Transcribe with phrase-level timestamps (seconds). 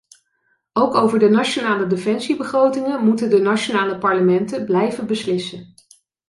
[0.73, 5.73] Ook over de nationale defensiebegrotingen moeten de nationale parlementen blijven beslissen.